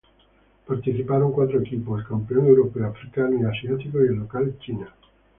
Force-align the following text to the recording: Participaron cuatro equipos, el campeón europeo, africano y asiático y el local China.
Participaron 0.65 1.31
cuatro 1.31 1.59
equipos, 1.59 1.99
el 2.01 2.07
campeón 2.07 2.47
europeo, 2.47 2.87
africano 2.87 3.39
y 3.39 3.45
asiático 3.45 4.03
y 4.03 4.07
el 4.07 4.15
local 4.15 4.57
China. 4.57 4.89